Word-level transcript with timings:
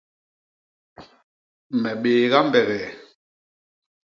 Me 1.81 1.91
bééga 2.01 2.39
mbegee. 2.47 2.89